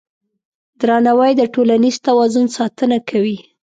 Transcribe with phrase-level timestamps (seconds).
[0.79, 3.37] درناوی د ټولنیز توازن ساتنه کوي.